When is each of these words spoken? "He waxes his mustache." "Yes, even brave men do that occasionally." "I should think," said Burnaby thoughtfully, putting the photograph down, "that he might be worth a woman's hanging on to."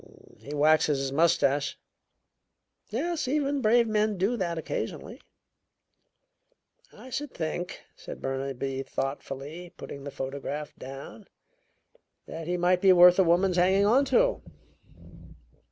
"He 0.39 0.55
waxes 0.55 0.97
his 0.97 1.11
mustache." 1.11 1.77
"Yes, 2.89 3.27
even 3.27 3.61
brave 3.61 3.87
men 3.87 4.17
do 4.17 4.35
that 4.35 4.57
occasionally." 4.57 5.21
"I 6.91 7.11
should 7.11 7.31
think," 7.35 7.81
said 7.95 8.19
Burnaby 8.19 8.81
thoughtfully, 8.81 9.71
putting 9.77 10.03
the 10.03 10.09
photograph 10.09 10.75
down, 10.75 11.27
"that 12.25 12.47
he 12.47 12.57
might 12.57 12.81
be 12.81 12.91
worth 12.91 13.19
a 13.19 13.23
woman's 13.23 13.57
hanging 13.57 13.85
on 13.85 14.03
to." 14.05 14.41